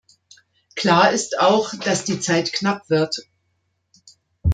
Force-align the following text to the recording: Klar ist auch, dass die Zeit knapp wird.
Klar 0.75 1.11
ist 1.11 1.39
auch, 1.39 1.75
dass 1.75 2.03
die 2.03 2.19
Zeit 2.19 2.51
knapp 2.53 2.89
wird. 2.89 3.17